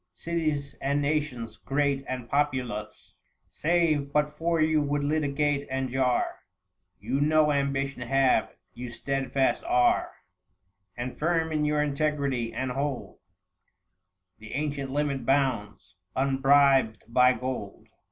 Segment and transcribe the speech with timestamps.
[0.15, 3.13] Cities and nations, great and populous,
[3.51, 3.51] 705
[4.07, 6.39] Save but for you would litigate and jar.
[6.99, 10.11] You no ambition have, you steadfast are
[10.97, 13.19] And firm in your integrity, and hold
[14.39, 17.87] The ancient limit bounds, unbribed by gold.